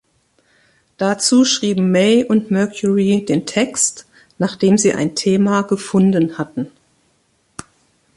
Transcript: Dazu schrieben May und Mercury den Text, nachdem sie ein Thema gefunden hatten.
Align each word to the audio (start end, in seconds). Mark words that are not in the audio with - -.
Dazu 0.97 1.45
schrieben 1.45 1.91
May 1.91 2.23
und 2.25 2.49
Mercury 2.49 3.23
den 3.23 3.45
Text, 3.45 4.07
nachdem 4.39 4.79
sie 4.79 4.95
ein 4.95 5.13
Thema 5.13 5.61
gefunden 5.61 6.39
hatten. 6.39 6.71